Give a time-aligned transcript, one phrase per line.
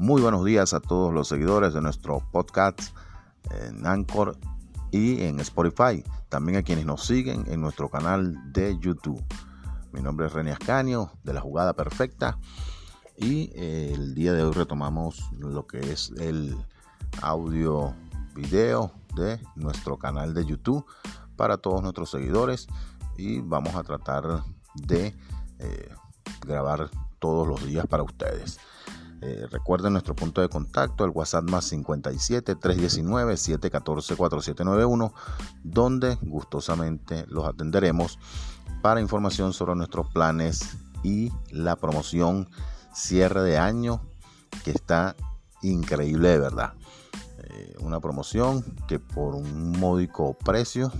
[0.00, 2.96] Muy buenos días a todos los seguidores de nuestro podcast
[3.50, 4.34] en Anchor
[4.90, 6.02] y en Spotify.
[6.30, 9.22] También a quienes nos siguen en nuestro canal de YouTube.
[9.92, 12.38] Mi nombre es René Ascanio de la Jugada Perfecta
[13.18, 16.56] y eh, el día de hoy retomamos lo que es el
[17.20, 17.94] audio
[18.34, 20.86] video de nuestro canal de YouTube
[21.36, 22.68] para todos nuestros seguidores
[23.18, 24.44] y vamos a tratar
[24.76, 25.14] de
[25.58, 25.94] eh,
[26.40, 28.58] grabar todos los días para ustedes.
[29.22, 35.14] Eh, recuerden nuestro punto de contacto, el WhatsApp más 57 319 714 4791,
[35.62, 38.18] donde gustosamente los atenderemos
[38.80, 42.48] para información sobre nuestros planes y la promoción
[42.94, 44.00] cierre de año
[44.64, 45.16] que está
[45.62, 46.72] increíble de verdad.
[47.42, 50.90] Eh, una promoción que por un módico precio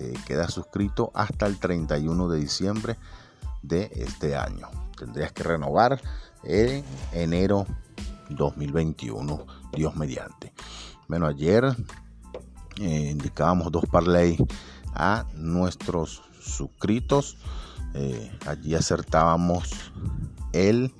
[0.00, 2.98] eh, queda suscrito hasta el 31 de diciembre
[3.62, 4.68] de este año.
[4.98, 6.00] Tendrías que renovar
[6.42, 7.66] en enero
[8.30, 10.52] 2021, Dios mediante.
[11.08, 11.64] Bueno, ayer
[12.80, 14.36] eh, indicábamos dos parlay
[14.94, 17.36] a nuestros suscritos.
[17.94, 19.92] Eh, allí acertábamos
[20.52, 20.94] el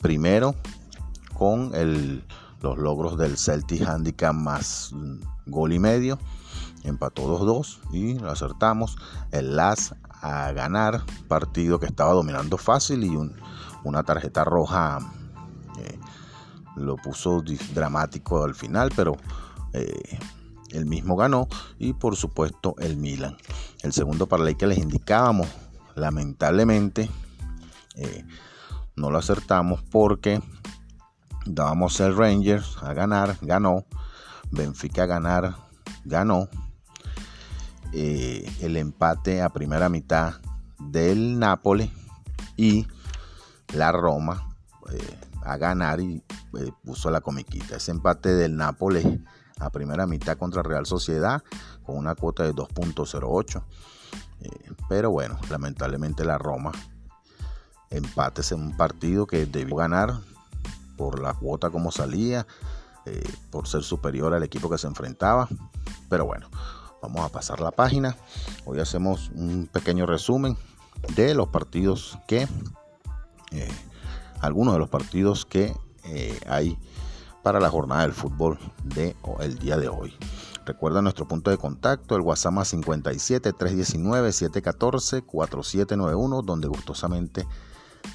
[0.00, 0.54] primero
[1.34, 2.24] con el,
[2.60, 4.94] los logros del Celtic Handicap más
[5.46, 6.18] gol y medio.
[6.84, 8.96] Empató 2-2 y lo acertamos.
[9.30, 13.34] El Las a ganar, partido que estaba dominando fácil y un,
[13.84, 14.98] una tarjeta roja
[15.78, 15.98] eh,
[16.76, 17.42] lo puso
[17.74, 19.16] dramático al final, pero
[19.72, 20.18] eh,
[20.70, 23.36] el mismo ganó y por supuesto el Milan.
[23.82, 25.48] El segundo parlay que les indicábamos,
[25.94, 27.10] lamentablemente
[27.96, 28.24] eh,
[28.96, 30.40] no lo acertamos porque
[31.44, 33.84] dábamos el Rangers a ganar, ganó,
[34.50, 35.56] Benfica a ganar,
[36.04, 36.48] ganó,
[37.92, 40.34] el empate a primera mitad
[40.78, 41.90] del Nápoles
[42.56, 42.86] y
[43.72, 44.56] la Roma
[44.90, 46.22] eh, a ganar y
[46.58, 47.76] eh, puso la comiquita.
[47.76, 49.06] Ese empate del Nápoles
[49.58, 51.42] a primera mitad contra Real Sociedad
[51.84, 53.62] con una cuota de 2.08.
[54.40, 54.48] Eh,
[54.88, 56.72] pero bueno, lamentablemente la Roma
[57.90, 60.14] empate en un partido que debió ganar
[60.96, 62.46] por la cuota como salía,
[63.50, 65.48] por ser superior al equipo que se enfrentaba.
[66.08, 66.48] Pero bueno,
[67.02, 68.16] vamos a pasar la página.
[68.64, 70.56] Hoy hacemos un pequeño resumen
[71.16, 72.46] de los partidos que
[73.52, 73.68] eh,
[74.40, 75.74] algunos de los partidos que
[76.04, 76.78] eh, hay
[77.42, 80.14] para la jornada del fútbol de el día de hoy.
[80.64, 87.46] Recuerda nuestro punto de contacto, el WhatsApp más 57 319 714 4791, donde gustosamente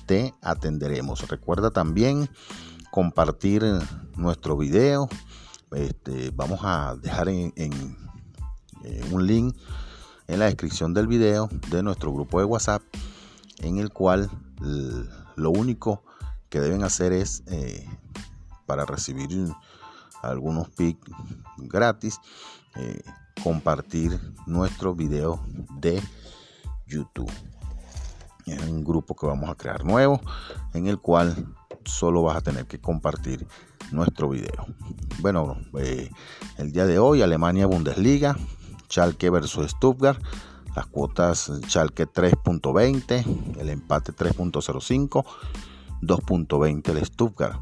[0.05, 1.27] te atenderemos.
[1.27, 2.29] Recuerda también
[2.89, 3.63] compartir
[4.15, 5.09] nuestro video.
[5.71, 7.53] Este, vamos a dejar en,
[9.11, 9.55] un link
[10.27, 12.81] en la descripción del video de nuestro grupo de WhatsApp,
[13.59, 14.29] en el cual
[15.37, 16.03] lo único
[16.49, 17.87] que deben hacer es, eh,
[18.65, 19.29] para recibir
[20.21, 21.09] algunos pics
[21.57, 22.19] gratis,
[22.75, 23.01] eh,
[23.43, 25.39] compartir nuestro video
[25.79, 26.01] de
[26.87, 27.31] YouTube.
[28.45, 30.19] Es un grupo que vamos a crear nuevo,
[30.73, 31.53] en el cual
[31.85, 33.47] solo vas a tener que compartir
[33.91, 34.65] nuestro video.
[35.19, 36.09] Bueno, eh,
[36.57, 38.35] el día de hoy Alemania Bundesliga,
[38.89, 40.21] Schalke versus Stuttgart
[40.77, 45.25] las cuotas Schalke 3.20, el empate 3.05,
[46.03, 47.59] 2.20 el Stuttgart.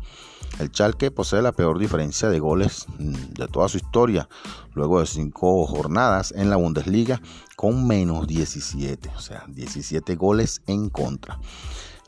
[0.59, 4.28] El Schalke posee la peor diferencia de goles mm, de toda su historia,
[4.74, 7.22] luego de cinco jornadas en la Bundesliga,
[7.56, 11.40] con menos 17, o sea, 17 goles en contra.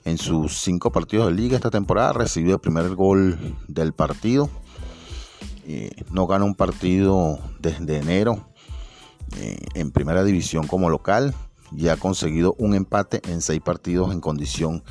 [0.04, 4.50] En sus cinco partidos de liga esta temporada recibió el primer gol del partido.
[6.12, 8.57] no gana un partido desde enero eh,
[9.74, 11.34] en primera división como local
[11.76, 14.84] y ha conseguido un empate en seis partidos en condición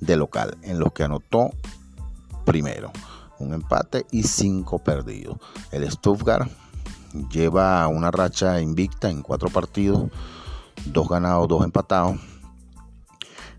[0.00, 1.50] de local, en los que anotó
[2.44, 2.92] primero
[3.38, 5.38] un empate y cinco perdidos.
[5.70, 6.50] El Stuttgart
[7.30, 10.10] lleva una racha invicta en cuatro partidos,
[10.86, 12.16] dos ganados, dos empatados.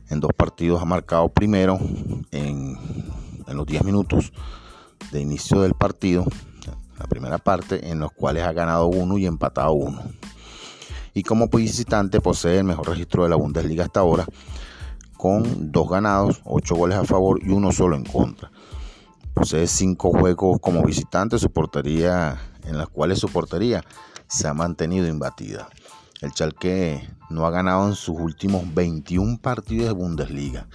[0.09, 1.77] En dos partidos ha marcado primero
[2.31, 2.77] en,
[3.45, 4.31] en los 10 minutos
[5.11, 6.25] de inicio del partido
[6.97, 10.01] la primera parte, en los cuales ha ganado uno y empatado uno.
[11.13, 14.25] Y como visitante posee el mejor registro de la Bundesliga hasta ahora,
[15.17, 18.51] con dos ganados, ocho goles a favor y uno solo en contra.
[19.33, 23.83] Posee cinco juegos como visitante, su portería, en las cuales su portería
[24.27, 25.69] se ha mantenido imbatida.
[26.21, 30.67] El Chalque no ha ganado en sus últimos 21 partidos de Bundesliga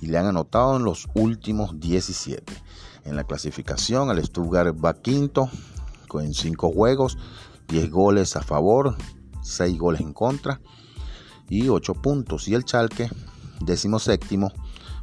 [0.00, 2.52] y le han anotado en los últimos 17.
[3.04, 5.50] En la clasificación, el Stuttgart va quinto
[6.08, 7.18] con 5 juegos,
[7.68, 8.96] 10 goles a favor,
[9.42, 10.60] 6 goles en contra
[11.48, 12.48] y 8 puntos.
[12.48, 13.10] Y el Chalque,
[13.60, 14.52] décimo séptimo,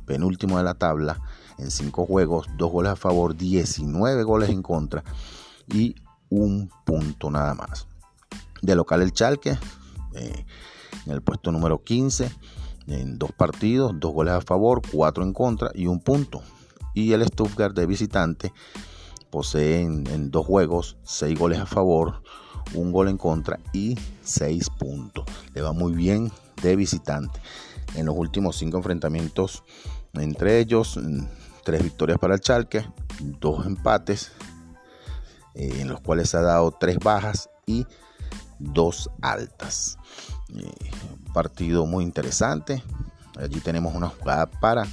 [0.06, 1.22] penúltimo de la tabla,
[1.58, 5.04] en 5 juegos, 2 goles a favor, 19 goles en contra
[5.68, 5.96] y
[6.30, 7.88] un punto nada más.
[8.62, 9.58] De local el Chalque,
[10.16, 10.46] eh,
[11.06, 12.32] en el puesto número 15,
[12.88, 16.42] en dos partidos, dos goles a favor, cuatro en contra y un punto.
[16.94, 18.54] Y el Stuttgart de visitante
[19.30, 22.22] posee en, dos juegos seis goles a favor,
[22.74, 25.26] un gol en contra y seis puntos.
[25.54, 27.40] Le va muy bien de visitante.
[27.96, 29.64] En los últimos cinco enfrentamientos
[30.14, 31.24] entre ellos, mm,
[31.64, 32.86] tres victorias para el Chalque,
[33.40, 34.32] dos empates,
[35.56, 37.86] eh, en los cuales ha dado tres bajas y
[38.60, 39.98] dos altas.
[40.56, 40.72] Eh,
[41.34, 42.84] partido muy interesante.
[43.38, 44.86] Allí tenemos una jugada para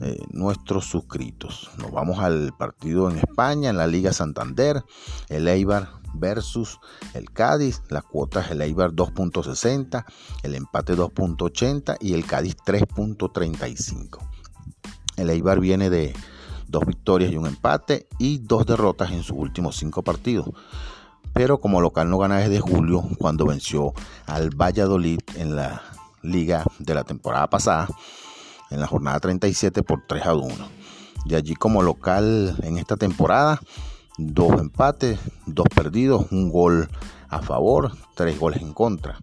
[0.00, 1.70] eh, nuestros suscritos.
[1.78, 4.84] Nos vamos al partido en España, en la Liga Santander,
[5.30, 6.78] el Eibar versus
[7.14, 7.82] el Cádiz.
[7.88, 10.04] Las cuotas el Eibar 2.60,
[10.42, 14.18] el empate 2.80 y el Cádiz 3.35.
[15.16, 16.14] El Eibar viene de
[16.68, 20.50] dos victorias y un empate y dos derrotas en sus últimos cinco partidos.
[21.32, 23.94] Pero como local no gana desde julio, cuando venció
[24.26, 25.82] al Valladolid en la
[26.22, 27.88] liga de la temporada pasada
[28.70, 30.54] en la jornada 37 por 3 a 1.
[31.26, 33.60] De allí como local en esta temporada,
[34.18, 36.88] dos empates, dos perdidos, un gol
[37.28, 39.18] a favor, tres goles en contra.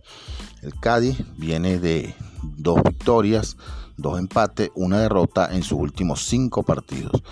[0.61, 3.57] El Cádiz viene de dos victorias,
[3.97, 7.23] dos empates, una derrota en sus últimos cinco partidos.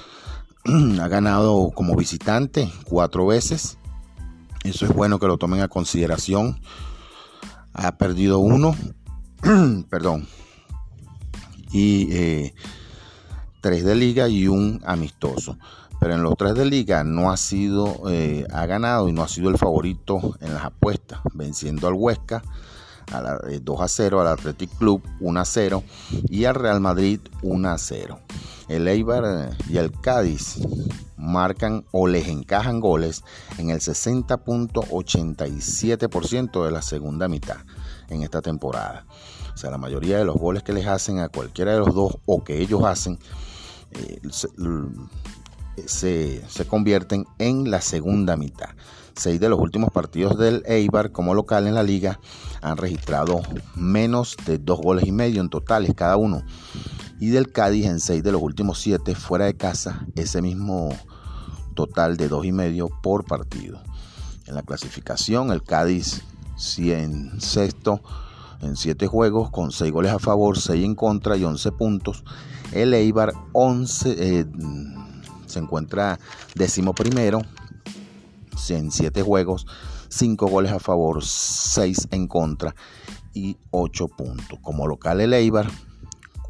[1.01, 3.77] ha ganado como visitante cuatro veces.
[4.63, 6.59] Eso es bueno que lo tomen a consideración.
[7.73, 8.75] Ha perdido uno,
[9.89, 10.27] perdón,
[11.71, 12.53] y eh,
[13.62, 15.57] tres de liga y un amistoso.
[16.00, 19.27] Pero en los tres de liga no ha sido, eh, ha ganado y no ha
[19.27, 22.41] sido el favorito en las apuestas, venciendo al Huesca
[23.12, 25.83] a 2 eh, a 0, al Athletic Club 1 a 0
[26.27, 28.19] y al Real Madrid 1 a 0.
[28.68, 30.57] El Eibar y el Cádiz
[31.18, 33.23] marcan o les encajan goles
[33.59, 37.57] en el 60.87% de la segunda mitad
[38.11, 39.05] en esta temporada.
[39.53, 42.17] O sea, la mayoría de los goles que les hacen a cualquiera de los dos
[42.25, 43.19] o que ellos hacen
[43.91, 44.19] eh,
[45.85, 48.69] se, se, convierten en la segunda mitad.
[49.15, 52.19] Seis de los últimos partidos del Eibar como local en la liga
[52.61, 53.41] han registrado
[53.75, 56.43] menos de dos goles y medio en totales cada uno.
[57.19, 60.89] Y del Cádiz en seis de los últimos siete fuera de casa, ese mismo
[61.75, 63.81] total de dos y medio por partido.
[64.47, 66.23] En la clasificación, el Cádiz
[66.77, 68.01] en sexto
[68.61, 72.23] en 7 juegos con 6 goles a favor, 6 en contra y 11 puntos.
[72.71, 74.45] El Eibar 11, eh,
[75.47, 76.19] se encuentra
[76.55, 77.41] décimo primero
[78.69, 79.65] en 7 juegos,
[80.09, 82.75] 5 goles a favor, 6 en contra
[83.33, 84.59] y 8 puntos.
[84.61, 85.67] Como local el Eibar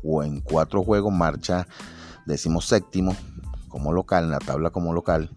[0.04, 1.68] en 4 juegos marcha
[2.26, 3.16] décimo séptimo
[3.70, 5.32] como local, en la tabla como local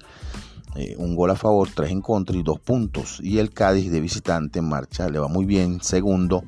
[0.76, 3.20] eh, un gol a favor, tres en contra y dos puntos.
[3.22, 6.44] Y el Cádiz de visitante en marcha le va muy bien, segundo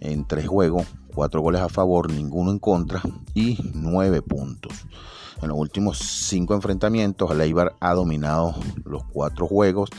[0.00, 3.02] en tres juegos, cuatro goles a favor, ninguno en contra
[3.34, 4.72] y nueve puntos.
[5.42, 8.54] En los últimos cinco enfrentamientos, el ha dominado
[8.84, 9.90] los cuatro juegos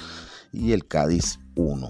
[0.52, 1.90] y el Cádiz uno.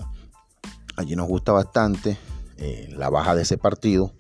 [0.98, 2.18] Allí nos gusta bastante
[2.58, 4.12] eh, la baja de ese partido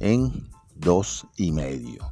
[0.00, 2.08] en dos y medio.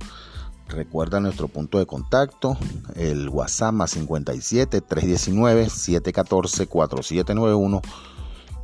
[0.73, 2.57] Recuerda nuestro punto de contacto,
[2.95, 7.83] el WhatsApp más 57 319 714 4791,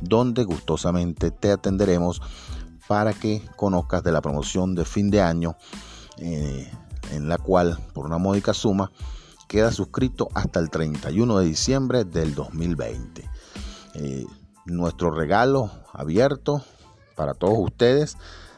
[0.01, 2.19] donde gustosamente te atenderemos
[2.87, 5.55] para que conozcas de la promoción de fin de año,
[6.17, 6.71] eh,
[7.11, 8.91] en la cual por una módica suma
[9.47, 13.29] queda suscrito hasta el 31 de diciembre del 2020.
[13.93, 14.25] Eh,
[14.65, 16.63] nuestro regalo abierto
[17.15, 18.17] para todos ustedes,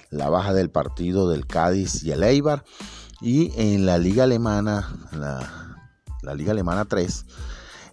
[0.09, 2.63] la baja del partido del Cádiz y el Eibar
[3.21, 7.25] y en la liga alemana, la, liga alemana 3,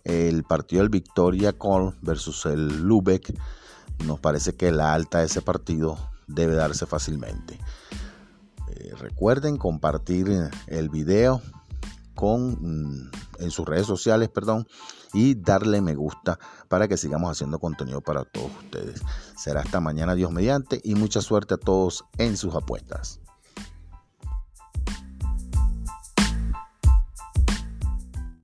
[0.04, 3.38] el partido del Victoria Köln versus el Lübeck,
[4.06, 7.58] nos parece que la alta de ese partido debe darse fácilmente.
[8.68, 11.42] Eh, recuerden compartir el video
[12.14, 14.66] con, mm, en sus redes sociales, perdón,
[15.12, 19.02] y darle me gusta para que sigamos haciendo contenido para todos ustedes.
[19.36, 23.20] Será hasta mañana, Dios mediante, y mucha suerte a todos en sus apuestas.